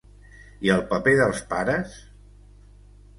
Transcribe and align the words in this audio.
I 0.67 0.69
el 0.75 0.79
paper 0.93 1.13
dels 1.19 1.43
pares? 1.51 1.99